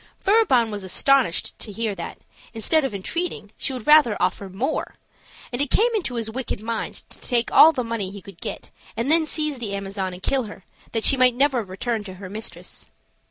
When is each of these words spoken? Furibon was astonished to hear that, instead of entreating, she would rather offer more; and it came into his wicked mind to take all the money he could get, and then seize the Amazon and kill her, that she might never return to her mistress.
Furibon 0.19 0.71
was 0.71 0.83
astonished 0.83 1.59
to 1.59 1.71
hear 1.71 1.93
that, 1.93 2.17
instead 2.55 2.83
of 2.83 2.95
entreating, 2.95 3.51
she 3.55 3.71
would 3.71 3.85
rather 3.85 4.17
offer 4.19 4.49
more; 4.49 4.95
and 5.53 5.61
it 5.61 5.69
came 5.69 5.93
into 5.93 6.15
his 6.15 6.27
wicked 6.27 6.59
mind 6.59 6.95
to 7.11 7.21
take 7.21 7.51
all 7.51 7.71
the 7.71 7.83
money 7.83 8.09
he 8.09 8.19
could 8.19 8.41
get, 8.41 8.71
and 8.97 9.11
then 9.11 9.27
seize 9.27 9.59
the 9.59 9.75
Amazon 9.75 10.11
and 10.11 10.23
kill 10.23 10.45
her, 10.45 10.63
that 10.93 11.03
she 11.03 11.17
might 11.17 11.35
never 11.35 11.61
return 11.61 12.03
to 12.05 12.15
her 12.15 12.31
mistress. 12.31 12.87